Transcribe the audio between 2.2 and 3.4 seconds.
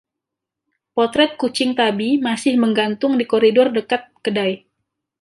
masih menggantung di